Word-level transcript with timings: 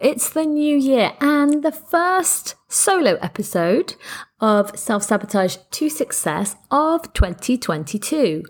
It's 0.00 0.30
the 0.30 0.44
new 0.44 0.76
year 0.76 1.14
and 1.20 1.64
the 1.64 1.72
first 1.72 2.54
solo 2.68 3.14
episode 3.16 3.96
of 4.38 4.78
Self 4.78 5.02
Sabotage 5.02 5.56
to 5.72 5.90
Success 5.90 6.54
of 6.70 7.12
2022. 7.14 8.44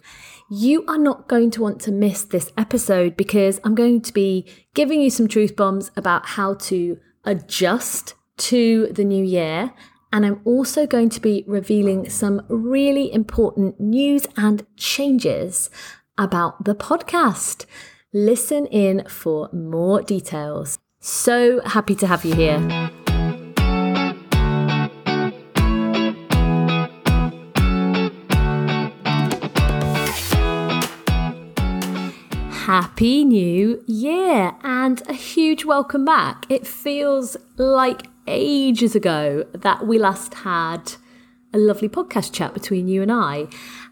You 0.51 0.85
are 0.87 0.99
not 0.99 1.27
going 1.27 1.51
to 1.53 1.63
want 1.63 1.81
to 1.83 1.91
miss 1.91 2.23
this 2.23 2.53
episode 2.59 3.17
because 3.17 3.63
I'm 3.65 3.75
going 3.75 4.03
to 4.03 4.13
be 4.13 4.47
giving 4.75 5.01
you 5.01 5.09
some 5.09 5.27
truth 5.27 5.57
bombs 5.57 5.91
about 5.97 6.27
how 6.27 6.53
to 6.69 6.99
adjust 7.25 8.15
to 8.37 8.89
the 8.89 9.05
new 9.05 9.25
year. 9.25 9.73
And 10.13 10.27
I'm 10.27 10.43
also 10.45 10.87
going 10.87 11.09
to 11.09 11.21
be 11.21 11.45
revealing 11.47 12.11
some 12.11 12.43
really 12.51 13.11
important 13.11 13.81
news 13.81 14.27
and 14.37 14.67
changes 14.77 15.71
about 16.19 16.67
the 16.67 16.75
podcast. 16.75 17.65
Listen 18.13 18.67
in 18.67 19.05
for 19.09 19.49
more 19.51 20.03
details. 20.03 20.79
So 21.01 21.61
happy 21.65 21.95
to 21.95 22.09
have 22.09 22.25
you 22.25 22.35
here. 22.35 22.59
Happy 32.51 33.25
New 33.25 33.83
Year 33.87 34.53
and 34.65 35.01
a 35.09 35.13
huge 35.13 35.65
welcome 35.65 36.05
back. 36.05 36.47
It 36.49 36.67
feels 36.67 37.37
like 37.57 38.09
ages 38.27 38.97
ago 38.97 39.45
that 39.55 39.87
we 39.87 40.01
last 40.01 40.35
had 40.35 40.95
a 41.55 41.59
lovely 41.59 41.89
podcast 41.89 42.33
chat 42.33 42.53
between 42.55 42.89
you 42.89 43.03
and 43.03 43.13
I. 43.13 43.47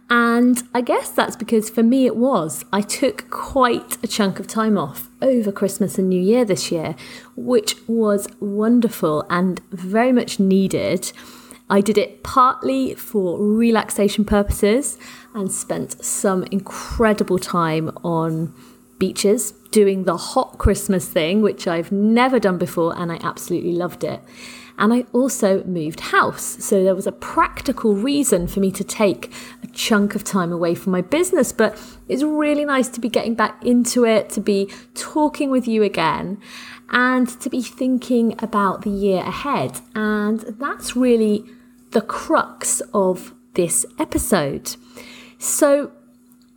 And 0.09 0.62
I 0.73 0.83
guess 0.83 1.10
that's 1.10 1.34
because 1.34 1.69
for 1.69 1.83
me 1.83 2.06
it 2.06 2.16
was. 2.16 2.65
I 2.73 2.80
took 2.80 3.28
quite 3.30 4.02
a 4.05 4.06
chunk 4.06 4.38
of 4.38 4.46
time 4.46 4.79
off 4.79 5.09
over 5.20 5.51
Christmas 5.51 5.98
and 5.98 6.09
New 6.09 6.20
Year 6.20 6.45
this 6.45 6.70
year, 6.70 6.95
which 7.34 7.77
was 7.88 8.29
wonderful 8.38 9.27
and 9.29 9.60
very 9.70 10.12
much 10.12 10.38
needed. 10.38 11.12
I 11.68 11.80
did 11.80 11.99
it 11.99 12.23
partly 12.23 12.95
for 12.95 13.40
relaxation 13.40 14.24
purposes 14.24 14.96
and 15.34 15.51
spent 15.51 16.04
some 16.04 16.45
incredible 16.45 17.40
time 17.40 17.90
on 18.04 18.54
beaches 18.99 19.52
doing 19.73 20.04
the 20.04 20.16
hot 20.16 20.59
Christmas 20.59 21.09
thing, 21.09 21.43
which 21.43 21.66
I've 21.66 21.90
never 21.90 22.38
done 22.38 22.59
before 22.59 22.96
and 22.96 23.10
I 23.10 23.18
absolutely 23.23 23.73
loved 23.73 24.04
it. 24.04 24.21
And 24.79 24.93
I 24.93 25.07
also 25.13 25.65
moved 25.65 26.01
house. 26.01 26.63
So 26.65 26.85
there 26.85 26.95
was 26.95 27.07
a 27.07 27.13
practical 27.13 27.95
reason 27.95 28.46
for 28.46 28.60
me 28.60 28.71
to 28.73 28.85
take 28.85 29.33
a 29.63 29.66
chunk 29.68 30.15
of 30.15 30.23
time 30.23 30.52
away 30.52 30.74
from 30.74 30.93
my 30.93 31.01
business. 31.01 31.52
But 31.52 31.80
it's 32.09 32.23
really 32.23 32.65
nice 32.65 32.88
to 32.91 33.01
be 33.01 33.09
getting 33.09 33.35
back 33.35 33.65
into 33.65 34.05
it, 34.05 34.29
to 34.30 34.41
be 34.41 34.71
talking 34.95 35.51
with 35.51 35.66
you 35.66 35.83
again, 35.83 36.38
and 36.91 37.29
to 37.41 37.49
be 37.49 37.63
thinking 37.63 38.35
about 38.43 38.83
the 38.83 38.91
year 38.91 39.23
ahead. 39.23 39.80
And 39.95 40.41
that's 40.59 40.95
really 40.95 41.45
the 41.93 42.02
crux 42.02 42.83
of 42.93 43.33
this 43.55 43.87
episode. 43.99 44.77
So 45.38 45.93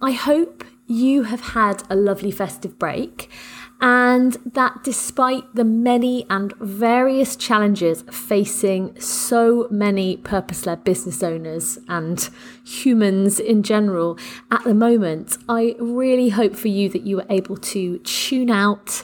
I 0.02 0.12
hope 0.12 0.66
you 0.88 1.24
have 1.24 1.42
had 1.42 1.84
a 1.90 1.96
lovely 1.96 2.32
festive 2.32 2.80
break 2.80 3.30
and 3.82 4.34
that 4.46 4.84
despite 4.84 5.56
the 5.56 5.64
many 5.64 6.26
and 6.30 6.54
various 6.58 7.36
challenges 7.36 8.04
facing 8.12 9.00
so 9.00 9.68
many 9.72 10.18
purpose 10.18 10.66
led 10.66 10.84
business 10.84 11.24
owners 11.24 11.80
and 11.88 12.30
humans 12.66 13.40
in 13.40 13.64
general 13.64 14.18
at 14.52 14.64
the 14.66 14.74
moment, 14.74 15.38
I 15.48 15.76
really 15.80 16.30
hope 16.30 16.56
for 16.56 16.68
you 16.68 16.90
that 16.90 17.04
you 17.04 17.18
were 17.18 17.26
able 17.30 17.56
to 17.58 18.00
tune 18.00 18.50
out, 18.50 19.04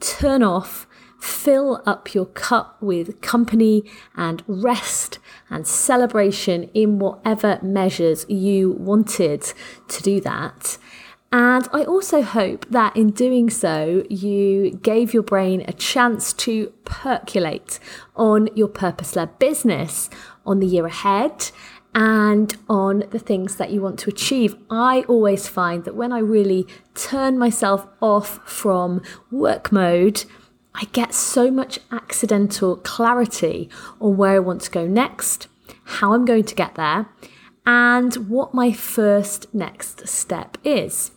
turn 0.00 0.42
off, 0.42 0.88
fill 1.20 1.82
up 1.86 2.14
your 2.14 2.26
cup 2.26 2.80
with 2.80 3.20
company 3.20 3.84
and 4.16 4.42
rest 4.46 5.18
and 5.50 5.66
celebration 5.66 6.64
in 6.74 6.98
whatever 6.98 7.58
measures 7.62 8.26
you 8.28 8.72
wanted 8.72 9.52
to 9.88 10.02
do 10.02 10.20
that. 10.20 10.78
And 11.38 11.68
I 11.70 11.84
also 11.84 12.22
hope 12.22 12.64
that 12.70 12.96
in 12.96 13.10
doing 13.10 13.50
so, 13.50 14.06
you 14.08 14.70
gave 14.70 15.12
your 15.12 15.22
brain 15.22 15.66
a 15.68 15.72
chance 15.74 16.32
to 16.32 16.72
percolate 16.86 17.78
on 18.16 18.48
your 18.54 18.68
purpose 18.68 19.14
led 19.16 19.38
business, 19.38 20.08
on 20.46 20.60
the 20.60 20.66
year 20.66 20.86
ahead, 20.86 21.50
and 21.94 22.56
on 22.70 23.04
the 23.10 23.18
things 23.18 23.56
that 23.56 23.70
you 23.70 23.82
want 23.82 23.98
to 23.98 24.08
achieve. 24.08 24.56
I 24.70 25.04
always 25.08 25.46
find 25.46 25.84
that 25.84 25.94
when 25.94 26.10
I 26.10 26.20
really 26.20 26.66
turn 26.94 27.38
myself 27.38 27.86
off 28.00 28.40
from 28.48 29.02
work 29.30 29.70
mode, 29.70 30.24
I 30.74 30.84
get 30.92 31.12
so 31.12 31.50
much 31.50 31.80
accidental 31.92 32.76
clarity 32.76 33.68
on 34.00 34.16
where 34.16 34.36
I 34.36 34.38
want 34.38 34.62
to 34.62 34.70
go 34.70 34.86
next, 34.86 35.48
how 35.84 36.14
I'm 36.14 36.24
going 36.24 36.44
to 36.44 36.54
get 36.54 36.76
there, 36.76 37.10
and 37.66 38.14
what 38.30 38.54
my 38.54 38.72
first 38.72 39.52
next 39.54 40.08
step 40.08 40.56
is. 40.64 41.10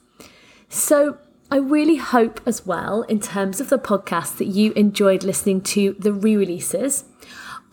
So, 0.70 1.18
I 1.52 1.58
really 1.58 1.96
hope 1.96 2.42
as 2.46 2.64
well, 2.64 3.02
in 3.04 3.20
terms 3.20 3.60
of 3.60 3.70
the 3.70 3.80
podcast, 3.80 4.38
that 4.38 4.46
you 4.46 4.72
enjoyed 4.74 5.24
listening 5.24 5.62
to 5.62 5.96
the 5.98 6.14
re 6.14 6.36
releases 6.36 7.06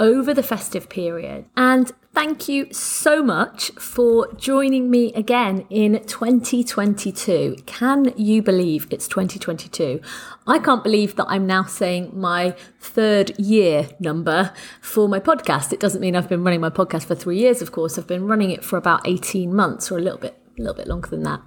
over 0.01 0.33
the 0.33 0.43
festive 0.43 0.89
period. 0.89 1.45
And 1.59 1.93
thank 2.15 2.49
you 2.49 2.73
so 2.73 3.23
much 3.23 3.71
for 3.73 4.33
joining 4.35 4.91
me 4.91 5.13
again 5.13 5.67
in 5.69 6.03
2022. 6.07 7.57
Can 7.67 8.15
you 8.17 8.41
believe 8.41 8.87
it's 8.91 9.09
2022? 9.09 10.01
I 10.47 10.59
can't 10.59 10.83
believe 10.83 11.17
that 11.17 11.27
I'm 11.29 11.47
now 11.47 11.65
saying 11.65 12.19
my 12.19 12.57
third 12.81 13.39
year 13.39 13.91
number 14.01 14.55
for 14.81 15.07
my 15.07 15.21
podcast. 15.21 15.75
It 15.75 15.81
doesn't 15.81 16.01
mean 16.01 16.17
I've 16.17 16.31
been 16.31 16.45
running 16.45 16.63
my 16.63 16.71
podcast 16.71 17.05
for 17.05 17.15
three 17.15 17.39
years, 17.39 17.61
of 17.61 17.73
course. 17.73 17.99
I've 17.99 18.07
been 18.07 18.27
running 18.27 18.51
it 18.51 18.65
for 18.65 18.79
about 18.79 19.07
18 19.07 19.55
months 19.55 19.93
or 19.93 19.99
a 19.99 20.01
little 20.01 20.19
bit, 20.19 20.39
a 20.59 20.63
little 20.63 20.77
bit 20.77 20.89
longer 20.89 21.11
than 21.11 21.25
that. 21.25 21.43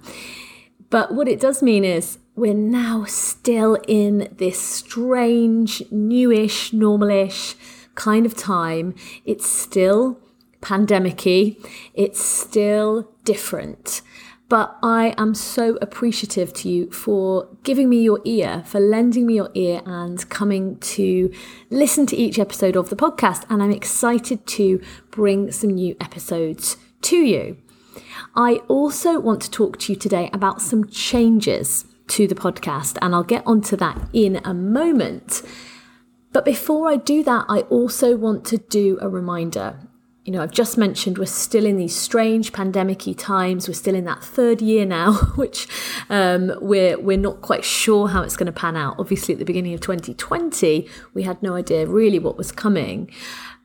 But 0.90 1.14
what 1.14 1.28
it 1.28 1.40
does 1.40 1.62
mean 1.62 1.84
is 1.84 2.18
we're 2.34 2.52
now 2.52 3.04
still 3.04 3.78
in 3.86 4.28
this 4.36 4.60
strange, 4.60 5.82
newish, 5.90 6.72
normalish 6.72 7.54
kind 7.94 8.26
of 8.26 8.36
time. 8.36 8.94
It's 9.24 9.46
still 9.48 10.18
pandemicy. 10.60 11.64
It's 11.94 12.22
still 12.22 13.10
different. 13.24 14.02
But 14.48 14.76
I 14.82 15.14
am 15.16 15.34
so 15.34 15.78
appreciative 15.80 16.52
to 16.54 16.68
you 16.68 16.90
for 16.90 17.46
giving 17.62 17.88
me 17.88 18.02
your 18.02 18.20
ear, 18.24 18.64
for 18.66 18.80
lending 18.80 19.26
me 19.26 19.34
your 19.34 19.50
ear 19.54 19.80
and 19.86 20.28
coming 20.28 20.76
to 20.78 21.32
listen 21.70 22.04
to 22.06 22.16
each 22.16 22.36
episode 22.36 22.76
of 22.76 22.90
the 22.90 22.96
podcast. 22.96 23.44
And 23.48 23.62
I'm 23.62 23.70
excited 23.70 24.44
to 24.48 24.82
bring 25.12 25.52
some 25.52 25.70
new 25.70 25.94
episodes 26.00 26.76
to 27.02 27.16
you. 27.16 27.58
I 28.34 28.56
also 28.68 29.18
want 29.18 29.42
to 29.42 29.50
talk 29.50 29.78
to 29.80 29.92
you 29.92 29.98
today 29.98 30.30
about 30.32 30.62
some 30.62 30.86
changes 30.86 31.84
to 32.08 32.26
the 32.26 32.34
podcast, 32.34 32.98
and 33.02 33.14
I'll 33.14 33.22
get 33.22 33.42
onto 33.46 33.76
that 33.76 34.08
in 34.12 34.40
a 34.44 34.54
moment. 34.54 35.42
But 36.32 36.44
before 36.44 36.88
I 36.88 36.96
do 36.96 37.22
that, 37.24 37.46
I 37.48 37.60
also 37.62 38.16
want 38.16 38.44
to 38.46 38.58
do 38.58 38.98
a 39.00 39.08
reminder. 39.08 39.80
You 40.24 40.32
know, 40.34 40.42
I've 40.42 40.52
just 40.52 40.78
mentioned 40.78 41.18
we're 41.18 41.26
still 41.26 41.66
in 41.66 41.76
these 41.76 41.96
strange 41.96 42.52
pandemic 42.52 43.02
times. 43.16 43.66
We're 43.66 43.74
still 43.74 43.94
in 43.94 44.04
that 44.04 44.22
third 44.22 44.60
year 44.60 44.84
now, 44.84 45.12
which 45.36 45.66
um, 46.08 46.52
we're 46.60 46.98
we're 47.00 47.16
not 47.16 47.40
quite 47.40 47.64
sure 47.64 48.08
how 48.08 48.22
it's 48.22 48.36
going 48.36 48.46
to 48.46 48.52
pan 48.52 48.76
out. 48.76 48.96
Obviously, 48.98 49.34
at 49.34 49.38
the 49.38 49.44
beginning 49.44 49.74
of 49.74 49.80
2020, 49.80 50.88
we 51.14 51.22
had 51.22 51.42
no 51.42 51.54
idea 51.54 51.86
really 51.86 52.18
what 52.18 52.36
was 52.36 52.52
coming 52.52 53.10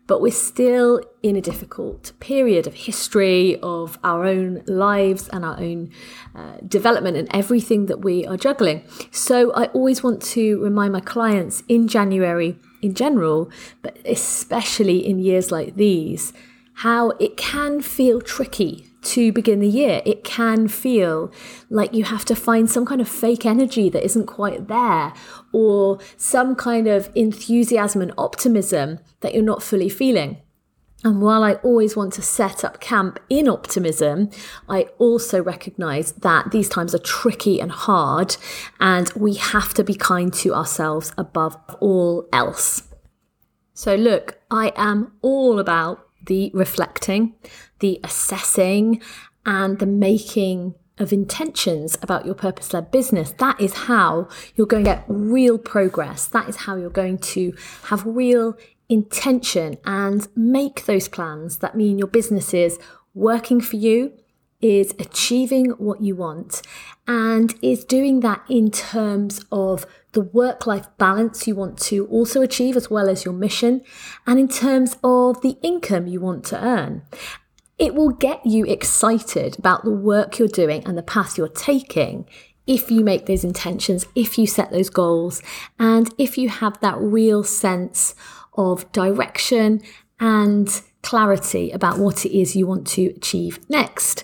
but 0.07 0.21
we're 0.21 0.31
still 0.31 1.01
in 1.23 1.35
a 1.35 1.41
difficult 1.41 2.11
period 2.19 2.67
of 2.67 2.73
history 2.73 3.59
of 3.61 3.97
our 4.03 4.25
own 4.25 4.61
lives 4.67 5.27
and 5.29 5.43
our 5.43 5.59
own 5.59 5.89
uh, 6.35 6.57
development 6.67 7.17
and 7.17 7.27
everything 7.33 7.87
that 7.87 8.01
we 8.01 8.25
are 8.27 8.37
juggling. 8.37 8.83
So 9.11 9.51
I 9.53 9.65
always 9.67 10.03
want 10.03 10.21
to 10.33 10.61
remind 10.61 10.93
my 10.93 10.99
clients 10.99 11.63
in 11.67 11.87
January 11.87 12.57
in 12.81 12.93
general, 12.93 13.49
but 13.81 13.97
especially 14.05 15.05
in 15.05 15.17
years 15.17 15.51
like 15.51 15.75
these, 15.75 16.33
how 16.79 17.11
it 17.11 17.35
can 17.37 17.81
feel 17.81 18.21
tricky 18.21 18.91
to 19.05 19.31
begin 19.31 19.59
the 19.59 19.67
year. 19.67 20.01
It 20.05 20.23
can 20.23 20.67
feel 20.67 21.31
like 21.69 21.93
you 21.93 22.03
have 22.05 22.25
to 22.25 22.35
find 22.35 22.69
some 22.69 22.85
kind 22.85 23.01
of 23.01 23.07
fake 23.07 23.45
energy 23.45 23.89
that 23.89 24.03
isn't 24.03 24.25
quite 24.25 24.67
there, 24.67 25.13
or 25.53 25.99
some 26.17 26.55
kind 26.55 26.87
of 26.87 27.09
enthusiasm 27.15 28.01
and 28.01 28.13
optimism 28.17 28.99
that 29.21 29.33
you're 29.33 29.43
not 29.43 29.63
fully 29.63 29.89
feeling. 29.89 30.37
And 31.03 31.21
while 31.21 31.43
I 31.43 31.53
always 31.55 31.95
want 31.95 32.13
to 32.13 32.23
set 32.23 32.63
up 32.63 32.79
camp 32.79 33.19
in 33.29 33.47
optimism, 33.47 34.31
I 34.67 34.87
also 34.97 35.41
recognize 35.43 36.13
that 36.13 36.49
these 36.49 36.67
times 36.67 36.95
are 36.95 36.99
tricky 36.99 37.61
and 37.61 37.71
hard, 37.71 38.37
and 38.79 39.11
we 39.15 39.35
have 39.35 39.75
to 39.75 39.83
be 39.83 39.93
kind 39.93 40.33
to 40.33 40.55
ourselves 40.55 41.13
above 41.15 41.57
all 41.79 42.27
else. 42.33 42.83
So, 43.75 43.93
look, 43.93 44.39
I 44.49 44.71
am 44.75 45.11
all 45.21 45.59
about 45.59 46.04
the 46.25 46.51
reflecting, 46.53 47.33
the 47.79 47.99
assessing, 48.03 49.01
and 49.45 49.79
the 49.79 49.85
making 49.85 50.75
of 50.97 51.11
intentions 51.11 51.97
about 52.01 52.25
your 52.25 52.35
purpose 52.35 52.73
led 52.73 52.89
business, 52.89 53.31
that 53.39 53.59
is 53.59 53.73
how 53.73 54.27
you're 54.55 54.67
going 54.67 54.83
to 54.85 54.91
get 54.91 55.03
real 55.07 55.57
progress. 55.57 56.25
That 56.25 56.47
is 56.47 56.55
how 56.55 56.75
you're 56.77 56.89
going 56.89 57.17
to 57.19 57.53
have 57.83 58.05
real 58.05 58.57
intention 58.87 59.77
and 59.85 60.27
make 60.35 60.85
those 60.85 61.07
plans 61.07 61.57
that 61.57 61.75
mean 61.75 61.97
your 61.97 62.07
business 62.07 62.53
is 62.53 62.79
working 63.13 63.59
for 63.59 63.75
you, 63.75 64.13
is 64.61 64.93
achieving 64.99 65.71
what 65.71 66.01
you 66.01 66.15
want, 66.15 66.61
and 67.07 67.55
is 67.61 67.83
doing 67.83 68.21
that 68.21 68.43
in 68.49 68.71
terms 68.71 69.43
of 69.51 69.85
the 70.15 70.21
work 70.21 70.65
life 70.65 70.87
balance 70.97 71.45
you 71.45 71.53
want 71.53 71.77
to 71.77 72.07
also 72.07 72.41
achieve, 72.41 72.75
as 72.75 72.89
well 72.89 73.07
as 73.07 73.23
your 73.23 73.33
mission, 73.33 73.81
and 74.25 74.39
in 74.39 74.47
terms 74.47 74.97
of 75.03 75.41
the 75.41 75.57
income 75.61 76.07
you 76.07 76.19
want 76.19 76.43
to 76.45 76.65
earn. 76.65 77.03
It 77.77 77.93
will 77.93 78.09
get 78.09 78.45
you 78.45 78.65
excited 78.65 79.59
about 79.59 79.83
the 79.83 79.91
work 79.91 80.39
you're 80.39 80.47
doing 80.47 80.83
and 80.85 80.97
the 80.97 81.03
path 81.03 81.37
you're 81.37 81.49
taking 81.49 82.27
if 82.65 82.89
you 82.89 83.03
make 83.03 83.25
those 83.27 83.43
intentions, 83.43 84.07
if 84.15 84.39
you 84.39 84.47
set 84.47 84.71
those 84.71 84.89
goals, 84.89 85.43
and 85.77 86.11
if 86.17 86.37
you 86.37 86.49
have 86.49 86.79
that 86.79 86.97
real 86.97 87.43
sense 87.43 88.15
of 88.53 88.91
direction 88.91 89.81
and 90.19 90.81
clarity 91.03 91.69
about 91.71 91.99
what 91.99 92.25
it 92.25 92.35
is 92.35 92.55
you 92.55 92.65
want 92.65 92.87
to 92.87 93.07
achieve 93.17 93.59
next. 93.69 94.23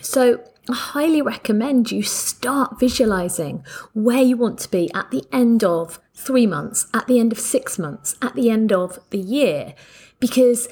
So, 0.00 0.42
I 0.68 0.74
highly 0.74 1.20
recommend 1.22 1.90
you 1.90 2.04
start 2.04 2.78
visualizing 2.78 3.64
where 3.94 4.22
you 4.22 4.36
want 4.36 4.60
to 4.60 4.70
be 4.70 4.92
at 4.94 5.10
the 5.10 5.24
end 5.32 5.64
of 5.64 5.98
three 6.14 6.46
months, 6.46 6.86
at 6.94 7.08
the 7.08 7.18
end 7.18 7.32
of 7.32 7.40
six 7.40 7.80
months, 7.80 8.14
at 8.22 8.36
the 8.36 8.48
end 8.48 8.72
of 8.72 9.00
the 9.10 9.18
year, 9.18 9.74
because 10.20 10.68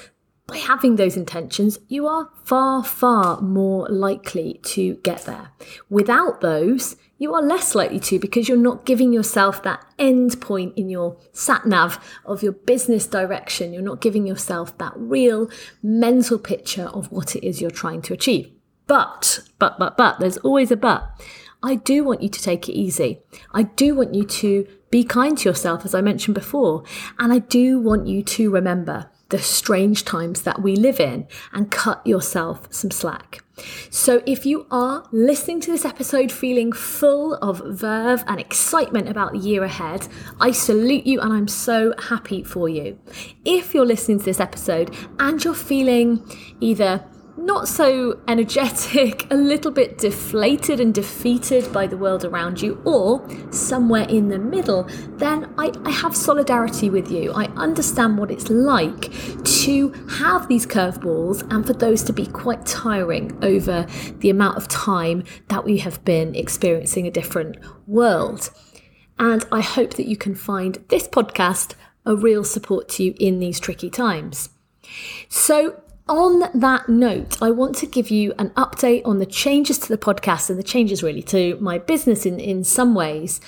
by 0.46 0.58
having 0.58 0.94
those 0.94 1.16
intentions, 1.16 1.80
you 1.88 2.06
are 2.06 2.28
far, 2.44 2.84
far 2.84 3.40
more 3.40 3.88
likely 3.88 4.60
to 4.62 4.94
get 5.02 5.24
there. 5.24 5.50
Without 5.88 6.40
those, 6.40 6.94
you 7.18 7.34
are 7.34 7.42
less 7.42 7.74
likely 7.74 7.98
to 8.00 8.20
because 8.20 8.48
you're 8.48 8.56
not 8.56 8.86
giving 8.86 9.12
yourself 9.12 9.62
that 9.64 9.84
end 9.98 10.40
point 10.40 10.72
in 10.76 10.88
your 10.88 11.16
sat 11.32 11.66
nav 11.66 11.98
of 12.24 12.44
your 12.44 12.52
business 12.52 13.08
direction. 13.08 13.72
You're 13.72 13.82
not 13.82 14.00
giving 14.00 14.24
yourself 14.24 14.76
that 14.78 14.92
real 14.96 15.50
mental 15.82 16.38
picture 16.38 16.86
of 16.86 17.10
what 17.10 17.34
it 17.34 17.44
is 17.44 17.60
you're 17.60 17.70
trying 17.70 18.02
to 18.02 18.14
achieve. 18.14 18.52
But, 18.90 19.42
but, 19.60 19.78
but, 19.78 19.96
but, 19.96 20.18
there's 20.18 20.38
always 20.38 20.72
a 20.72 20.76
but. 20.76 21.08
I 21.62 21.76
do 21.76 22.02
want 22.02 22.24
you 22.24 22.28
to 22.28 22.42
take 22.42 22.68
it 22.68 22.72
easy. 22.72 23.20
I 23.52 23.62
do 23.62 23.94
want 23.94 24.16
you 24.16 24.24
to 24.24 24.66
be 24.90 25.04
kind 25.04 25.38
to 25.38 25.48
yourself, 25.48 25.84
as 25.84 25.94
I 25.94 26.00
mentioned 26.00 26.34
before. 26.34 26.82
And 27.16 27.32
I 27.32 27.38
do 27.38 27.78
want 27.78 28.08
you 28.08 28.24
to 28.24 28.50
remember 28.50 29.08
the 29.28 29.38
strange 29.38 30.04
times 30.04 30.42
that 30.42 30.60
we 30.60 30.74
live 30.74 30.98
in 30.98 31.28
and 31.52 31.70
cut 31.70 32.04
yourself 32.04 32.66
some 32.72 32.90
slack. 32.90 33.44
So, 33.90 34.24
if 34.26 34.44
you 34.44 34.66
are 34.72 35.06
listening 35.12 35.60
to 35.60 35.70
this 35.70 35.84
episode 35.84 36.32
feeling 36.32 36.72
full 36.72 37.34
of 37.34 37.62
verve 37.64 38.24
and 38.26 38.40
excitement 38.40 39.08
about 39.08 39.34
the 39.34 39.38
year 39.38 39.62
ahead, 39.62 40.08
I 40.40 40.50
salute 40.50 41.06
you 41.06 41.20
and 41.20 41.32
I'm 41.32 41.46
so 41.46 41.94
happy 41.96 42.42
for 42.42 42.68
you. 42.68 42.98
If 43.44 43.72
you're 43.72 43.86
listening 43.86 44.18
to 44.18 44.24
this 44.24 44.40
episode 44.40 44.92
and 45.20 45.44
you're 45.44 45.54
feeling 45.54 46.28
either 46.58 47.04
not 47.40 47.68
so 47.68 48.20
energetic, 48.28 49.26
a 49.30 49.34
little 49.34 49.70
bit 49.70 49.98
deflated 49.98 50.80
and 50.80 50.94
defeated 50.94 51.72
by 51.72 51.86
the 51.86 51.96
world 51.96 52.24
around 52.24 52.60
you, 52.60 52.80
or 52.84 53.26
somewhere 53.50 54.06
in 54.08 54.28
the 54.28 54.38
middle, 54.38 54.84
then 55.16 55.52
I, 55.58 55.72
I, 55.84 55.90
have 55.90 56.14
solidarity 56.14 56.90
with 56.90 57.10
you. 57.10 57.32
I 57.32 57.46
understand 57.56 58.18
what 58.18 58.30
it's 58.30 58.48
like 58.50 59.12
to 59.44 59.90
have 60.18 60.48
these 60.48 60.66
curveballs 60.66 61.46
and 61.50 61.66
for 61.66 61.72
those 61.72 62.02
to 62.04 62.12
be 62.12 62.26
quite 62.26 62.64
tiring 62.66 63.38
over 63.42 63.86
the 64.18 64.30
amount 64.30 64.56
of 64.56 64.68
time 64.68 65.24
that 65.48 65.64
we 65.64 65.78
have 65.78 66.04
been 66.04 66.34
experiencing 66.34 67.06
a 67.06 67.10
different 67.10 67.56
world. 67.86 68.50
And 69.18 69.44
I 69.52 69.60
hope 69.60 69.94
that 69.94 70.06
you 70.06 70.16
can 70.16 70.34
find 70.34 70.82
this 70.88 71.06
podcast 71.06 71.74
a 72.06 72.16
real 72.16 72.44
support 72.44 72.88
to 72.88 73.04
you 73.04 73.14
in 73.18 73.38
these 73.38 73.60
tricky 73.60 73.90
times. 73.90 74.50
So, 75.28 75.82
on 76.10 76.50
that 76.60 76.88
note, 76.88 77.40
I 77.40 77.50
want 77.52 77.76
to 77.76 77.86
give 77.86 78.10
you 78.10 78.34
an 78.38 78.50
update 78.50 79.06
on 79.06 79.20
the 79.20 79.26
changes 79.26 79.78
to 79.78 79.88
the 79.88 79.96
podcast 79.96 80.50
and 80.50 80.58
the 80.58 80.64
changes 80.64 81.02
really 81.02 81.22
to 81.22 81.56
my 81.60 81.78
business 81.78 82.26
in, 82.26 82.40
in 82.40 82.64
some 82.64 82.94
ways. 82.94 83.40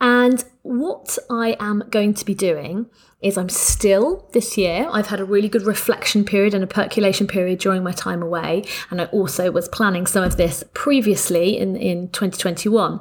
And 0.00 0.42
what 0.62 1.18
I 1.28 1.56
am 1.60 1.84
going 1.90 2.14
to 2.14 2.24
be 2.24 2.34
doing 2.34 2.86
is 3.20 3.36
I'm 3.36 3.48
still 3.48 4.28
this 4.32 4.56
year, 4.56 4.88
I've 4.90 5.08
had 5.08 5.20
a 5.20 5.24
really 5.24 5.48
good 5.48 5.66
reflection 5.66 6.24
period 6.24 6.54
and 6.54 6.62
a 6.62 6.68
percolation 6.68 7.26
period 7.26 7.58
during 7.58 7.82
my 7.82 7.92
time 7.92 8.22
away. 8.22 8.64
And 8.90 9.00
I 9.02 9.06
also 9.06 9.50
was 9.50 9.68
planning 9.68 10.06
some 10.06 10.22
of 10.22 10.36
this 10.36 10.64
previously 10.72 11.58
in, 11.58 11.76
in 11.76 12.08
2021. 12.08 13.00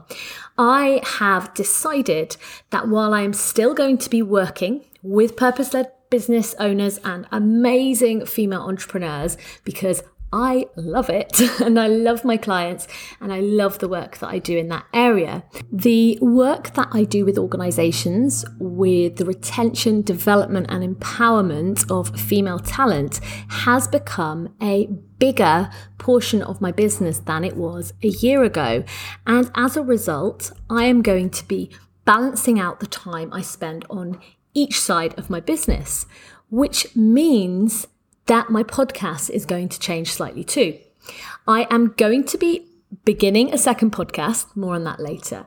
I 0.57 1.01
have 1.04 1.54
decided 1.54 2.36
that 2.71 2.88
while 2.88 3.13
I 3.13 3.21
am 3.21 3.33
still 3.33 3.74
going 3.74 4.00
to 4.00 4.09
be 4.09 4.24
working 4.24 4.83
with 5.04 5.38
purpose 5.38 5.74
led 5.74 5.92
business 6.09 6.56
owners 6.59 7.00
and 7.04 7.27
amazing 7.31 8.25
female 8.25 8.62
entrepreneurs 8.62 9.38
because 9.63 10.04
I 10.33 10.65
love 10.75 11.09
it 11.09 11.39
and 11.62 11.80
I 11.80 11.88
love 11.88 12.25
my 12.25 12.38
clients 12.38 12.88
and 13.21 13.31
I 13.31 13.39
love 13.39 13.80
the 13.80 13.88
work 13.88 14.18
that 14.18 14.27
I 14.27 14.39
do 14.39 14.57
in 14.57 14.68
that 14.69 14.86
area. 14.94 15.45
The 15.71 16.18
work 16.21 16.74
that 16.74 16.89
I 16.92 17.06
do 17.06 17.24
with 17.24 17.38
organizations 17.38 18.44
with 18.59 19.15
the 19.15 19.25
retention, 19.25 20.01
development, 20.01 20.68
and 20.69 20.83
empowerment 20.83 21.89
of 21.89 22.19
female 22.19 22.59
talent 22.59 23.21
has 23.50 23.88
become 23.88 24.54
a 24.62 24.88
bigger 25.18 25.69
portion 25.98 26.44
of 26.44 26.62
my 26.62 26.71
business 26.71 27.19
than 27.19 27.44
it 27.44 27.56
was 27.56 27.94
a 28.04 28.09
year 28.09 28.44
ago. 28.44 28.83
And 29.25 29.50
as 29.56 29.77
a 29.77 29.81
result, 29.81 30.51
I 30.69 30.86
am 30.86 31.01
going 31.01 31.30
to 31.31 31.48
be 31.48 31.71
balancing 32.04 32.59
out 32.59 32.80
the 32.80 32.88
time 32.88 33.33
I 33.33 33.42
spend 33.42 33.86
on 33.89 34.21
each 34.57 34.80
side 34.80 35.18
of 35.18 35.30
my 35.30 35.39
business, 35.39 36.07
which 36.50 36.95
means 36.95 37.88
that 38.25 38.50
my 38.50 38.63
podcast 38.63 39.30
is 39.30 39.45
going 39.45 39.69
to 39.69 39.80
change 39.80 40.12
slightly 40.12 40.44
too. 40.44 40.77
I 41.48 41.68
am 41.69 41.94
going 41.95 42.24
to 42.25 42.38
be 42.38 42.65
beginning 43.06 43.54
a 43.54 43.57
second 43.57 43.92
podcast, 43.92 44.56
more 44.56 44.75
on 44.75 44.83
that 44.86 45.00
later. 45.00 45.45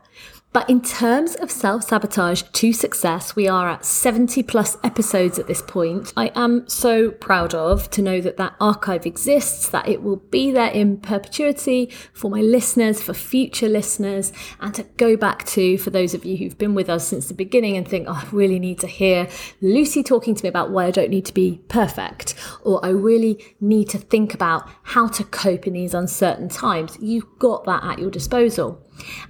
But 0.52 0.69
in 0.69 0.81
terms 0.81 1.37
of 1.37 1.49
self 1.49 1.85
sabotage 1.85 2.43
to 2.43 2.73
success, 2.73 3.37
we 3.37 3.47
are 3.47 3.69
at 3.69 3.85
70 3.85 4.43
plus 4.43 4.76
episodes 4.82 5.38
at 5.38 5.47
this 5.47 5.62
point. 5.62 6.12
I 6.17 6.32
am 6.35 6.69
so 6.69 7.12
proud 7.12 7.55
of 7.55 7.88
to 7.91 8.02
know 8.02 8.20
that 8.20 8.37
that 8.38 8.56
archive 8.61 9.06
exists, 9.06 9.69
that 9.69 9.88
it 9.88 10.02
will 10.02 10.17
be 10.17 10.50
there 10.50 10.70
in 10.70 10.97
perpetuity 10.97 11.93
for 12.12 12.32
my 12.32 12.41
listeners, 12.41 13.00
for 13.00 13.14
future 13.14 13.69
listeners, 13.69 14.32
and 14.61 14.75
to 14.75 14.82
go 14.97 15.17
back 15.17 15.47
to 15.47 15.79
for 15.79 15.91
those 15.91 16.14
of 16.14 16.25
you 16.25 16.37
who've 16.37 16.58
been 16.58 16.75
with 16.75 16.91
us 16.91 17.06
since 17.06 17.29
the 17.29 17.35
beginning 17.35 17.76
and 17.76 17.87
think, 17.87 18.08
oh, 18.08 18.20
I 18.20 18.29
really 18.32 18.58
need 18.58 18.81
to 18.81 18.88
hear 18.88 19.29
Lucy 19.61 20.02
talking 20.02 20.35
to 20.35 20.44
me 20.44 20.49
about 20.49 20.73
why 20.73 20.87
I 20.87 20.91
don't 20.91 21.11
need 21.11 21.26
to 21.26 21.35
be 21.35 21.61
perfect, 21.69 22.35
or 22.62 22.85
I 22.85 22.88
really 22.88 23.54
need 23.61 23.88
to 23.90 23.99
think 23.99 24.35
about 24.35 24.69
how 24.83 25.07
to 25.07 25.23
cope 25.23 25.69
in 25.69 25.75
these 25.75 25.95
uncertain 25.95 26.49
times. 26.49 26.99
You've 27.00 27.38
got 27.38 27.66
that 27.66 27.85
at 27.85 28.00
your 28.00 28.11
disposal. 28.11 28.85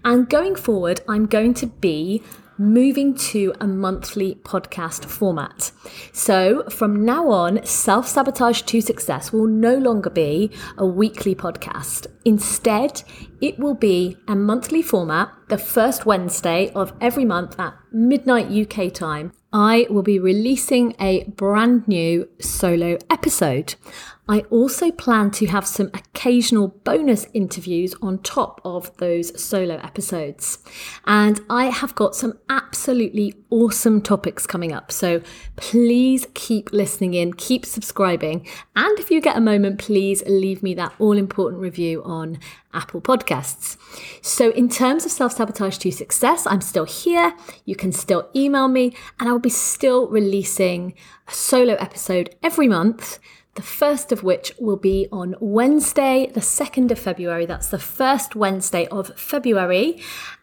And 0.04 0.28
going 0.28 0.56
forward, 0.56 1.00
I'm 1.08 1.26
going 1.26 1.54
to 1.54 1.66
be 1.66 2.22
moving 2.60 3.14
to 3.14 3.54
a 3.58 3.66
monthly 3.66 4.34
podcast 4.42 5.06
format. 5.06 5.72
So 6.12 6.64
from 6.68 7.06
now 7.06 7.30
on, 7.30 7.64
Self 7.64 8.06
Sabotage 8.06 8.62
to 8.62 8.82
Success 8.82 9.32
will 9.32 9.46
no 9.46 9.76
longer 9.78 10.10
be 10.10 10.50
a 10.76 10.84
weekly 10.84 11.34
podcast. 11.34 12.06
Instead, 12.26 13.02
it 13.40 13.58
will 13.58 13.74
be 13.74 14.18
a 14.28 14.36
monthly 14.36 14.82
format, 14.82 15.32
the 15.48 15.56
first 15.56 16.04
Wednesday 16.04 16.70
of 16.74 16.92
every 17.00 17.24
month 17.24 17.58
at 17.58 17.74
midnight 17.92 18.50
UK 18.50 18.92
time. 18.92 19.32
I 19.52 19.86
will 19.90 20.02
be 20.02 20.18
releasing 20.18 20.94
a 21.00 21.24
brand 21.24 21.88
new 21.88 22.28
solo 22.38 22.98
episode. 23.08 23.74
I 24.30 24.42
also 24.42 24.92
plan 24.92 25.32
to 25.32 25.46
have 25.46 25.66
some 25.66 25.88
occasional 25.88 26.68
bonus 26.68 27.26
interviews 27.34 27.96
on 28.00 28.18
top 28.18 28.60
of 28.64 28.96
those 28.98 29.42
solo 29.42 29.74
episodes. 29.78 30.58
And 31.04 31.40
I 31.50 31.64
have 31.64 31.96
got 31.96 32.14
some 32.14 32.38
absolutely 32.48 33.34
awesome 33.50 34.00
topics 34.00 34.46
coming 34.46 34.72
up. 34.72 34.92
So 34.92 35.20
please 35.56 36.28
keep 36.34 36.72
listening 36.72 37.14
in, 37.14 37.32
keep 37.32 37.66
subscribing. 37.66 38.46
And 38.76 38.96
if 39.00 39.10
you 39.10 39.20
get 39.20 39.36
a 39.36 39.40
moment, 39.40 39.80
please 39.80 40.22
leave 40.28 40.62
me 40.62 40.74
that 40.74 40.94
all 41.00 41.18
important 41.18 41.60
review 41.60 42.00
on 42.04 42.38
Apple 42.72 43.00
Podcasts. 43.00 43.76
So, 44.22 44.50
in 44.52 44.68
terms 44.68 45.04
of 45.04 45.10
self 45.10 45.32
sabotage 45.32 45.76
to 45.78 45.90
success, 45.90 46.46
I'm 46.46 46.60
still 46.60 46.84
here. 46.84 47.34
You 47.64 47.74
can 47.74 47.90
still 47.90 48.28
email 48.36 48.68
me, 48.68 48.94
and 49.18 49.28
I'll 49.28 49.40
be 49.40 49.50
still 49.50 50.06
releasing 50.06 50.94
a 51.26 51.32
solo 51.32 51.74
episode 51.74 52.36
every 52.44 52.68
month 52.68 53.18
the 53.54 53.62
first 53.62 54.12
of 54.12 54.22
which 54.22 54.54
will 54.58 54.76
be 54.76 55.08
on 55.10 55.34
Wednesday, 55.40 56.30
the 56.32 56.40
2nd 56.40 56.90
of 56.90 56.98
February. 56.98 57.46
That's 57.46 57.68
the 57.68 57.78
first 57.78 58.36
Wednesday 58.36 58.86
of 58.88 59.18
February. 59.18 60.00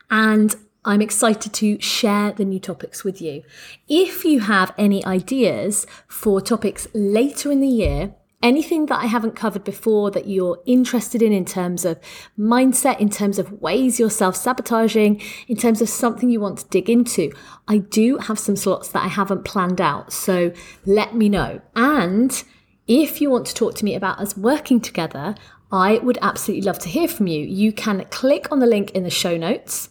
And 0.10 0.56
I'm 0.84 1.02
excited 1.02 1.54
to 1.54 1.80
share 1.82 2.32
the 2.32 2.46
new 2.46 2.60
topics 2.60 3.04
with 3.04 3.22
you. 3.22 3.44
If 3.88 4.24
you 4.24 4.42
have 4.42 4.74
any 4.78 5.06
ideas 5.06 5.86
for 6.08 6.42
topics 6.42 6.88
later 6.94 7.52
in 7.52 7.60
the 7.60 7.68
year, 7.68 8.14
anything 8.42 8.86
that 8.86 9.02
I 9.02 9.08
haven't 9.08 9.36
covered 9.36 9.64
before 9.64 10.12
that 10.12 10.28
you're 10.28 10.60
interested 10.66 11.22
in, 11.22 11.34
in 11.34 11.46
terms 11.46 11.86
of 11.86 12.00
mindset, 12.38 13.00
in 13.00 13.10
terms 13.10 13.40
of 13.40 13.62
ways 13.62 14.00
you're 14.00 14.10
self 14.10 14.36
sabotaging, 14.36 15.22
in 15.48 15.58
terms 15.58 15.82
of 15.82 15.90
something 15.90 16.30
you 16.30 16.40
want 16.40 16.60
to 16.60 16.68
dig 16.68 16.90
into, 16.90 17.34
I 17.68 17.80
do 17.80 18.18
have 18.18 18.40
some 18.40 18.56
slots 18.56 18.90
that 18.90 19.04
I 19.04 19.08
haven't 19.08 19.44
planned 19.44 19.82
out. 19.82 20.14
So 20.14 20.52
let 20.86 21.16
me 21.16 21.30
know. 21.30 21.62
And 21.76 22.44
if 22.88 23.22
you 23.22 23.30
want 23.30 23.46
to 23.48 23.54
talk 23.54 23.76
to 23.76 23.86
me 23.86 23.96
about 23.96 24.20
us 24.20 24.38
working 24.38 24.80
together, 24.80 25.36
I 25.72 25.98
would 25.98 26.18
absolutely 26.22 26.66
love 26.66 26.80
to 26.80 26.90
hear 26.90 27.08
from 27.08 27.28
you. 27.28 27.42
You 27.46 27.74
can 27.74 28.06
click 28.06 28.52
on 28.52 28.60
the 28.60 28.66
link 28.66 28.92
in 28.92 29.04
the 29.04 29.10
show 29.10 29.36
notes, 29.36 29.90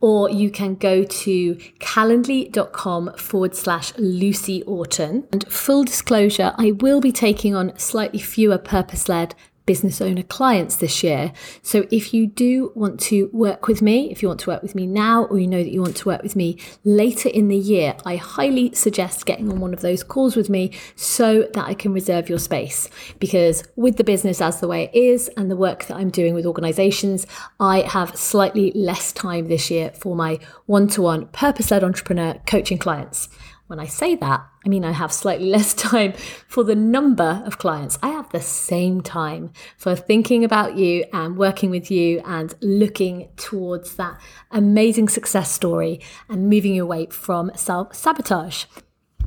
or 0.00 0.30
you 0.30 0.50
can 0.50 0.76
go 0.76 1.02
to 1.02 1.56
calendly.com 1.80 3.14
forward 3.14 3.56
slash 3.56 3.92
Lucy 3.98 4.62
Orton. 4.62 5.26
And 5.32 5.44
full 5.48 5.82
disclosure, 5.82 6.54
I 6.56 6.72
will 6.72 7.00
be 7.00 7.10
taking 7.10 7.56
on 7.56 7.76
slightly 7.76 8.20
fewer 8.20 8.58
purpose 8.58 9.08
led 9.08 9.34
business 9.66 10.00
owner 10.00 10.22
clients 10.22 10.76
this 10.76 11.02
year. 11.02 11.32
So 11.62 11.86
if 11.90 12.14
you 12.14 12.26
do 12.26 12.72
want 12.74 13.00
to 13.00 13.28
work 13.32 13.66
with 13.66 13.82
me, 13.82 14.10
if 14.10 14.22
you 14.22 14.28
want 14.28 14.40
to 14.40 14.50
work 14.50 14.62
with 14.62 14.74
me 14.74 14.86
now, 14.86 15.24
or 15.24 15.38
you 15.38 15.46
know 15.46 15.62
that 15.62 15.72
you 15.72 15.82
want 15.82 15.96
to 15.96 16.08
work 16.08 16.22
with 16.22 16.36
me 16.36 16.58
later 16.84 17.28
in 17.28 17.48
the 17.48 17.56
year, 17.56 17.96
I 18.06 18.16
highly 18.16 18.72
suggest 18.74 19.26
getting 19.26 19.50
on 19.50 19.60
one 19.60 19.74
of 19.74 19.80
those 19.80 20.02
calls 20.02 20.36
with 20.36 20.48
me 20.48 20.70
so 20.94 21.48
that 21.54 21.66
I 21.66 21.74
can 21.74 21.92
reserve 21.92 22.28
your 22.28 22.38
space. 22.38 22.88
Because 23.18 23.64
with 23.76 23.96
the 23.96 24.04
business 24.04 24.40
as 24.40 24.60
the 24.60 24.68
way 24.68 24.84
it 24.84 24.94
is 24.94 25.28
and 25.36 25.50
the 25.50 25.56
work 25.56 25.86
that 25.86 25.96
I'm 25.96 26.10
doing 26.10 26.34
with 26.34 26.46
organizations, 26.46 27.26
I 27.58 27.80
have 27.80 28.16
slightly 28.16 28.72
less 28.74 29.12
time 29.12 29.48
this 29.48 29.70
year 29.70 29.90
for 29.90 30.14
my 30.14 30.38
one 30.66 30.88
to 30.88 31.02
one 31.02 31.26
purpose 31.28 31.70
led 31.70 31.82
entrepreneur 31.82 32.40
coaching 32.46 32.78
clients. 32.78 33.28
When 33.66 33.80
I 33.80 33.86
say 33.86 34.14
that, 34.16 34.46
I 34.66 34.68
mean 34.68 34.84
I 34.84 34.90
have 34.90 35.12
slightly 35.12 35.46
less 35.50 35.72
time 35.72 36.12
for 36.48 36.64
the 36.64 36.74
number 36.74 37.42
of 37.46 37.58
clients. 37.58 37.98
I 38.02 38.08
have 38.08 38.28
the 38.30 38.40
same 38.40 39.00
time 39.00 39.52
for 39.78 39.94
thinking 39.94 40.44
about 40.44 40.76
you 40.76 41.04
and 41.12 41.38
working 41.38 41.70
with 41.70 41.90
you 41.90 42.20
and 42.26 42.52
looking 42.60 43.28
towards 43.36 43.94
that 43.94 44.20
amazing 44.50 45.08
success 45.08 45.52
story 45.52 46.00
and 46.28 46.50
moving 46.50 46.78
away 46.80 47.06
from 47.06 47.52
self 47.54 47.94
sabotage. 47.94 48.64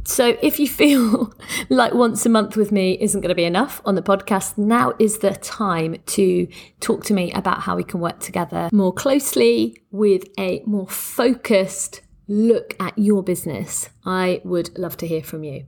So, 0.04 0.38
if 0.42 0.60
you 0.60 0.68
feel 0.82 1.34
like 1.70 1.94
once 1.94 2.26
a 2.26 2.30
month 2.30 2.58
with 2.58 2.72
me 2.72 2.98
isn't 3.00 3.22
going 3.22 3.30
to 3.30 3.36
be 3.36 3.46
enough 3.46 3.82
on 3.86 3.96
the 3.96 4.02
podcast, 4.02 4.58
now 4.58 4.94
is 5.00 5.20
the 5.20 5.32
time 5.32 5.98
to 6.08 6.48
talk 6.82 7.06
to 7.06 7.14
me 7.14 7.32
about 7.32 7.62
how 7.62 7.76
we 7.78 7.84
can 7.84 8.02
work 8.02 8.20
together 8.20 8.70
more 8.74 8.94
closely 8.94 9.82
with 9.92 10.26
a 10.38 10.62
more 10.66 10.88
focused 10.88 12.02
look 12.30 12.76
at 12.80 12.98
your 12.98 13.24
business, 13.24 13.90
I 14.06 14.40
would 14.46 14.78
love 14.78 14.96
to 14.98 15.08
hear 15.08 15.24
from 15.24 15.44
you. 15.44 15.66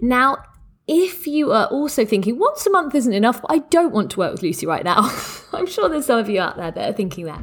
Now, 0.00 0.38
if 0.88 1.28
you 1.28 1.52
are 1.52 1.66
also 1.66 2.04
thinking 2.04 2.38
once 2.38 2.66
a 2.66 2.70
month 2.70 2.94
isn't 2.94 3.12
enough, 3.12 3.40
I 3.48 3.58
don't 3.58 3.92
want 3.92 4.10
to 4.10 4.18
work 4.18 4.32
with 4.32 4.42
Lucy 4.42 4.66
right 4.66 4.84
now, 4.84 5.10
I'm 5.52 5.66
sure 5.66 5.88
there's 5.88 6.06
some 6.06 6.18
of 6.18 6.28
you 6.28 6.40
out 6.40 6.56
there 6.56 6.72
that 6.72 6.90
are 6.90 6.92
thinking 6.92 7.26
that, 7.26 7.40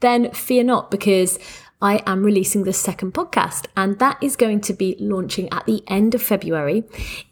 then 0.00 0.30
fear 0.32 0.62
not 0.62 0.90
because 0.90 1.38
I 1.82 2.00
am 2.06 2.22
releasing 2.22 2.62
the 2.62 2.72
second 2.72 3.12
podcast, 3.12 3.66
and 3.76 3.98
that 3.98 4.16
is 4.22 4.36
going 4.36 4.60
to 4.62 4.72
be 4.72 4.96
launching 5.00 5.48
at 5.52 5.66
the 5.66 5.82
end 5.88 6.14
of 6.14 6.22
February. 6.22 6.84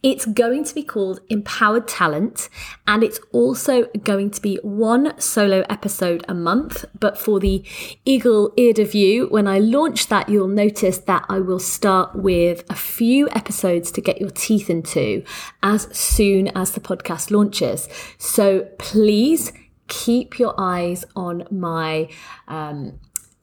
It's 0.02 0.26
going 0.26 0.64
to 0.64 0.74
be 0.74 0.82
called 0.82 1.20
Empowered 1.28 1.86
Talent, 1.86 2.48
and 2.84 3.04
it's 3.04 3.20
also 3.32 3.84
going 4.02 4.32
to 4.32 4.42
be 4.42 4.58
one 4.62 5.18
solo 5.20 5.64
episode 5.70 6.24
a 6.28 6.34
month. 6.34 6.84
But 6.98 7.16
for 7.16 7.38
the 7.38 7.64
eagle 8.04 8.52
eared 8.56 8.80
of 8.80 8.92
you, 8.92 9.28
when 9.28 9.46
I 9.46 9.60
launch 9.60 10.08
that, 10.08 10.28
you'll 10.28 10.48
notice 10.48 10.98
that 10.98 11.24
I 11.28 11.38
will 11.38 11.60
start 11.60 12.16
with 12.16 12.64
a 12.68 12.74
few 12.74 13.30
episodes 13.30 13.92
to 13.92 14.00
get 14.00 14.20
your 14.20 14.30
teeth 14.30 14.68
into 14.68 15.22
as 15.62 15.82
soon 15.96 16.48
as 16.48 16.72
the 16.72 16.80
podcast 16.80 17.30
launches. 17.30 17.88
So 18.18 18.68
please 18.78 19.52
keep 19.86 20.38
your 20.38 20.54
eyes 20.58 21.04
on 21.14 21.46
my 21.50 22.08
um, 22.48 22.98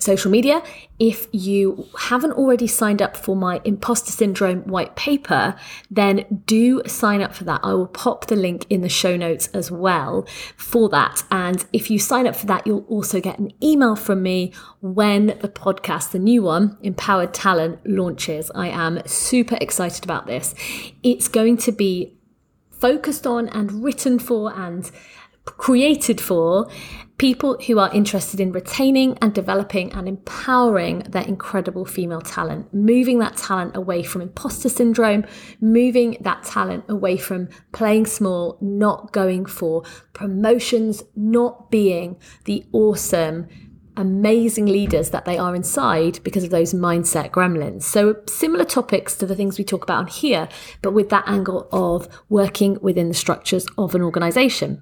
social 0.08 0.32
media. 0.32 0.64
If 1.00 1.28
you 1.34 1.86
haven't 2.00 2.32
already 2.32 2.66
signed 2.66 3.02
up 3.02 3.18
for 3.18 3.36
my 3.36 3.60
imposter 3.66 4.12
syndrome 4.12 4.62
white 4.64 4.96
paper, 4.96 5.56
then 5.92 6.42
do 6.46 6.82
sign 6.88 7.22
up 7.22 7.36
for 7.36 7.44
that. 7.44 7.60
I 7.62 7.74
will 7.74 7.88
pop 7.88 8.28
the 8.28 8.38
link 8.38 8.66
in 8.70 8.80
the 8.82 8.90
show 8.90 9.18
notes 9.18 9.50
as 9.54 9.70
well 9.70 10.26
for 10.56 10.88
that. 10.90 11.24
And 11.30 11.66
if 11.74 11.92
you 11.92 12.00
sign 12.00 12.26
up 12.26 12.38
for 12.38 12.46
that, 12.46 12.66
you'll 12.66 12.86
also 12.88 13.20
get 13.20 13.38
an 13.38 13.52
email 13.62 13.98
from 13.98 14.24
me 14.24 14.54
when 14.82 15.28
the 15.28 15.50
podcast, 15.50 16.12
the 16.12 16.20
new 16.20 16.42
one, 16.42 16.78
Empowered 16.82 17.34
Talent, 17.34 17.80
launches. 17.86 18.50
I 18.56 18.70
am 18.70 19.06
super 19.06 19.58
excited 19.60 20.06
about 20.06 20.26
this. 20.26 20.56
It's 21.04 21.28
going 21.28 21.58
to 21.58 21.72
be 21.74 22.18
focused 22.72 23.28
on 23.28 23.50
and 23.50 23.84
written 23.84 24.20
for 24.20 24.54
and 24.54 24.90
created 25.44 26.22
for 26.22 26.70
people 27.18 27.58
who 27.66 27.80
are 27.80 27.92
interested 27.94 28.40
in 28.40 28.52
retaining 28.52 29.18
and 29.22 29.34
developing 29.34 29.92
and 29.94 30.08
empowering 30.08 31.00
their 31.00 31.24
incredible 31.24 31.86
female 31.86 32.22
talent, 32.22 32.72
moving 32.74 33.18
that 33.20 33.36
talent 33.36 33.76
away 33.76 34.04
from 34.04 34.22
imposter 34.22 34.70
syndrome, 34.70 35.26
moving 35.60 36.18
that 36.22 36.44
talent 36.44 36.84
away 36.88 37.18
from 37.18 37.50
playing 37.72 38.06
small, 38.06 38.58
not 38.62 39.12
going 39.12 39.46
for 39.46 39.84
promotions, 40.14 41.04
not 41.16 41.72
being 41.72 42.18
the 42.46 42.64
awesome 42.72 43.48
amazing 43.98 44.68
leaders 44.68 45.10
that 45.10 45.26
they 45.26 45.38
are 45.38 45.56
inside 45.56 46.24
because 46.24 46.44
of 46.44 46.50
those 46.50 46.74
mindset 46.74 47.32
gremlins. 47.32 47.84
So, 47.84 48.16
similar 48.28 48.64
topics 48.64 49.16
to 49.18 49.26
the 49.26 49.36
things 49.36 49.58
we 49.58 49.64
talk 49.64 49.84
about 49.84 49.98
on 49.98 50.08
here, 50.08 50.48
but 50.82 50.94
with 50.94 51.10
that 51.10 51.28
angle 51.28 51.68
of 51.72 52.08
working 52.30 52.78
within 52.82 53.10
the 53.10 53.14
structures 53.14 53.66
of 53.78 53.96
an 53.96 54.02
organization. 54.02 54.82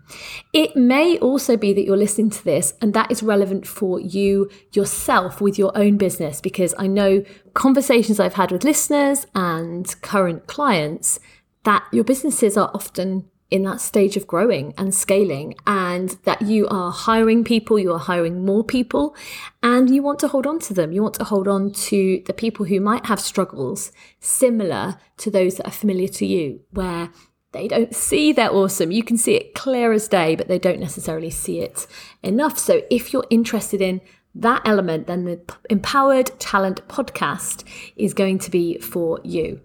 It 0.54 0.76
may 0.76 1.18
also 1.20 1.58
be 1.58 1.74
that 1.74 1.86
you're 1.86 1.98
listening 1.98 2.30
to 2.32 2.44
this 2.44 2.74
and 2.82 2.94
that 2.94 3.12
is 3.12 3.24
relevant 3.24 3.66
for 3.66 4.00
you 4.00 4.50
yourself 4.74 5.42
with 5.42 5.58
your 5.58 5.76
own 5.78 5.98
business, 5.98 6.42
because 6.42 6.76
I 6.78 6.88
know 6.88 7.24
conversations 7.54 8.20
I've 8.20 8.34
had 8.34 8.52
with 8.52 8.64
listeners 8.64 9.26
and 9.34 9.94
current 10.02 10.48
clients 10.48 11.20
that 11.64 11.84
your 11.92 12.04
businesses 12.04 12.58
are 12.58 12.70
often 12.74 13.30
in 13.52 13.64
that 13.64 13.80
stage 13.80 14.18
of 14.18 14.26
growing 14.26 14.74
and 14.78 14.94
scaling, 14.94 15.56
and 15.68 16.18
that 16.24 16.42
you 16.42 16.68
are 16.68 16.92
hiring 16.92 17.44
people, 17.44 17.78
you 17.78 17.94
are 17.94 18.00
hiring 18.00 18.44
more 18.44 18.64
people, 18.64 19.16
and 19.62 19.90
you 19.94 20.02
want 20.02 20.20
to 20.20 20.28
hold 20.28 20.48
on 20.48 20.60
to 20.60 20.74
them. 20.74 20.92
You 20.92 21.04
want 21.04 21.16
to 21.16 21.24
hold 21.24 21.48
on 21.48 21.72
to 21.72 22.24
the 22.26 22.34
people 22.34 22.66
who 22.66 22.80
might 22.80 23.06
have 23.06 23.20
struggles 23.20 23.92
similar 24.20 25.00
to 25.18 25.30
those 25.30 25.56
that 25.56 25.68
are 25.68 25.72
familiar 25.72 26.08
to 26.08 26.26
you, 26.26 26.62
where 26.72 27.12
they 27.52 27.68
don't 27.68 27.96
see 27.96 28.34
they're 28.34 28.52
awesome. 28.52 28.92
You 28.92 29.04
can 29.04 29.18
see 29.18 29.36
it 29.36 29.56
clear 29.56 29.94
as 29.94 30.08
day, 30.08 30.36
but 30.36 30.48
they 30.48 30.60
don't 30.60 30.80
necessarily 30.80 31.30
see 31.30 31.60
it 31.60 31.88
enough. 32.22 32.58
So 32.58 32.82
if 32.90 33.14
you're 33.14 33.28
interested 33.30 33.80
in 33.80 34.02
that 34.36 34.62
element, 34.66 35.08
then 35.08 35.26
the 35.26 35.40
Empowered 35.70 36.38
Talent 36.40 36.86
podcast 36.88 37.64
is 37.96 38.14
going 38.14 38.40
to 38.40 38.52
be 38.52 38.78
for 38.80 39.20
you. 39.24 39.62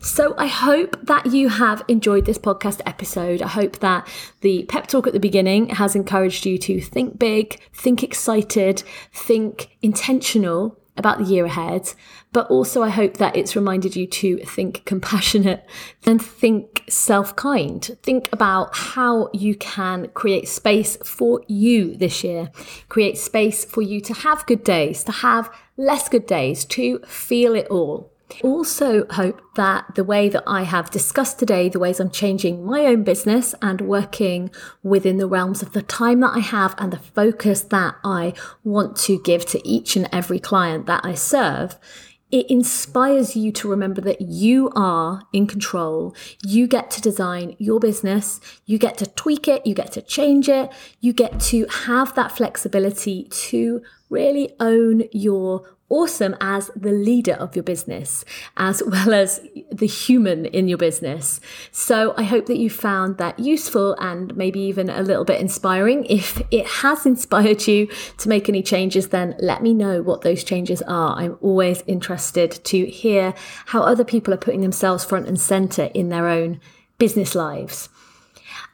So 0.00 0.34
I 0.36 0.46
hope 0.46 0.96
that 1.06 1.26
you 1.26 1.48
have 1.48 1.82
enjoyed 1.88 2.26
this 2.26 2.38
podcast 2.38 2.80
episode. 2.86 3.42
I 3.42 3.48
hope 3.48 3.78
that 3.80 4.06
the 4.42 4.64
pep 4.64 4.86
talk 4.86 5.06
at 5.06 5.12
the 5.12 5.20
beginning 5.20 5.70
has 5.70 5.96
encouraged 5.96 6.44
you 6.44 6.58
to 6.58 6.80
think 6.80 7.18
big, 7.18 7.60
think 7.72 8.02
excited, 8.02 8.82
think 9.12 9.76
intentional 9.82 10.79
about 11.00 11.18
the 11.18 11.24
year 11.24 11.44
ahead, 11.46 11.92
but 12.32 12.48
also 12.48 12.82
I 12.82 12.90
hope 12.90 13.16
that 13.16 13.34
it's 13.34 13.56
reminded 13.56 13.96
you 13.96 14.06
to 14.06 14.38
think 14.38 14.84
compassionate 14.84 15.68
and 16.06 16.22
think 16.22 16.84
self 16.88 17.34
kind. 17.34 17.84
Think 18.04 18.28
about 18.32 18.76
how 18.76 19.30
you 19.32 19.56
can 19.56 20.08
create 20.14 20.46
space 20.46 20.96
for 21.04 21.42
you 21.48 21.96
this 21.96 22.22
year, 22.22 22.52
create 22.88 23.18
space 23.18 23.64
for 23.64 23.82
you 23.82 24.00
to 24.02 24.14
have 24.14 24.46
good 24.46 24.62
days, 24.62 25.02
to 25.04 25.12
have 25.12 25.50
less 25.76 26.08
good 26.08 26.26
days, 26.26 26.64
to 26.66 27.00
feel 27.00 27.56
it 27.56 27.66
all. 27.66 28.12
Also, 28.42 29.06
hope 29.10 29.40
that 29.56 29.94
the 29.94 30.04
way 30.04 30.28
that 30.28 30.44
I 30.46 30.62
have 30.62 30.90
discussed 30.90 31.38
today, 31.38 31.68
the 31.68 31.78
ways 31.78 32.00
I'm 32.00 32.10
changing 32.10 32.64
my 32.64 32.86
own 32.86 33.04
business 33.04 33.54
and 33.60 33.80
working 33.80 34.50
within 34.82 35.18
the 35.18 35.26
realms 35.26 35.62
of 35.62 35.72
the 35.72 35.82
time 35.82 36.20
that 36.20 36.34
I 36.34 36.40
have 36.40 36.74
and 36.78 36.92
the 36.92 36.98
focus 36.98 37.62
that 37.62 37.96
I 38.04 38.32
want 38.64 38.96
to 38.98 39.20
give 39.22 39.46
to 39.46 39.68
each 39.68 39.96
and 39.96 40.08
every 40.12 40.38
client 40.38 40.86
that 40.86 41.04
I 41.04 41.14
serve, 41.14 41.78
it 42.30 42.48
inspires 42.48 43.34
you 43.34 43.50
to 43.52 43.68
remember 43.68 44.00
that 44.02 44.20
you 44.20 44.70
are 44.76 45.22
in 45.32 45.46
control. 45.46 46.14
You 46.44 46.68
get 46.68 46.90
to 46.92 47.00
design 47.00 47.56
your 47.58 47.80
business. 47.80 48.40
You 48.66 48.78
get 48.78 48.98
to 48.98 49.06
tweak 49.06 49.48
it. 49.48 49.66
You 49.66 49.74
get 49.74 49.92
to 49.92 50.02
change 50.02 50.48
it. 50.48 50.70
You 51.00 51.12
get 51.12 51.40
to 51.40 51.66
have 51.66 52.14
that 52.14 52.36
flexibility 52.36 53.24
to 53.24 53.82
really 54.08 54.52
own 54.60 55.04
your 55.12 55.76
awesome 55.90 56.36
as 56.40 56.70
the 56.74 56.92
leader 56.92 57.34
of 57.34 57.54
your 57.54 57.62
business, 57.62 58.24
as 58.56 58.82
well 58.86 59.12
as 59.12 59.40
the 59.70 59.86
human 59.86 60.46
in 60.46 60.68
your 60.68 60.78
business. 60.78 61.40
So 61.72 62.14
I 62.16 62.22
hope 62.22 62.46
that 62.46 62.58
you 62.58 62.70
found 62.70 63.18
that 63.18 63.38
useful 63.38 63.94
and 63.98 64.34
maybe 64.36 64.60
even 64.60 64.88
a 64.88 65.02
little 65.02 65.24
bit 65.24 65.40
inspiring. 65.40 66.06
If 66.08 66.40
it 66.50 66.66
has 66.66 67.04
inspired 67.10 67.66
you 67.66 67.88
to 68.18 68.28
make 68.28 68.48
any 68.48 68.62
changes, 68.62 69.08
then 69.08 69.34
let 69.40 69.62
me 69.62 69.74
know 69.74 70.00
what 70.00 70.22
those 70.22 70.44
changes 70.44 70.80
are. 70.82 71.16
I'm 71.16 71.36
always 71.40 71.82
interested 71.86 72.52
to 72.64 72.86
hear 72.86 73.34
how 73.66 73.82
other 73.82 74.04
people 74.04 74.32
are 74.32 74.38
putting 74.38 74.60
themselves 74.60 75.04
front 75.04 75.26
and 75.26 75.38
center 75.38 75.90
in 75.92 76.08
their 76.08 76.28
own 76.28 76.60
business 76.98 77.34
lives. 77.34 77.88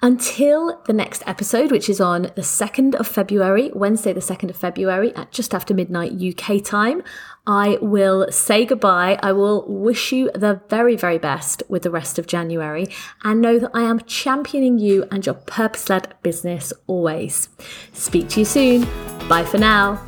Until 0.02 0.82
the 0.86 0.92
next 0.92 1.22
episode, 1.26 1.72
which 1.72 1.88
is 1.88 2.00
on 2.00 2.22
the 2.22 2.42
2nd 2.42 2.94
of 2.96 3.06
February, 3.06 3.70
Wednesday, 3.74 4.12
the 4.12 4.20
2nd 4.20 4.50
of 4.50 4.56
February, 4.56 5.14
at 5.16 5.32
just 5.32 5.54
after 5.54 5.72
midnight 5.72 6.12
UK 6.12 6.62
time, 6.62 7.02
I 7.46 7.78
will 7.80 8.30
say 8.30 8.66
goodbye. 8.66 9.18
I 9.22 9.32
will 9.32 9.64
wish 9.66 10.12
you 10.12 10.30
the 10.34 10.60
very, 10.68 10.96
very 10.96 11.18
best 11.18 11.62
with 11.68 11.82
the 11.82 11.90
rest 11.90 12.18
of 12.18 12.26
January 12.26 12.88
and 13.24 13.40
know 13.40 13.58
that 13.58 13.70
I 13.72 13.82
am 13.82 14.00
championing 14.00 14.78
you 14.78 15.06
and 15.10 15.24
your 15.24 15.36
purpose 15.36 15.88
led 15.88 16.14
business 16.22 16.72
always. 16.86 17.48
Speak 17.92 18.28
to 18.30 18.40
you 18.40 18.44
soon. 18.44 18.82
Bye 19.28 19.44
for 19.44 19.58
now. 19.58 20.04